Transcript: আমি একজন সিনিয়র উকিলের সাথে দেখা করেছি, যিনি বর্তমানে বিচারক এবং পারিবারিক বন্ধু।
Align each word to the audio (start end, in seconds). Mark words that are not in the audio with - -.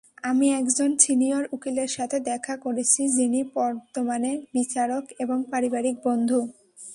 আমি 0.23 0.47
একজন 0.53 0.89
সিনিয়র 0.97 1.43
উকিলের 1.53 1.87
সাথে 1.87 2.17
দেখা 2.19 2.55
করেছি, 2.57 3.01
যিনি 3.07 3.39
বর্তমানে 3.55 4.31
বিচারক 4.53 5.03
এবং 5.19 5.37
পারিবারিক 5.51 5.95
বন্ধু। 6.05 6.39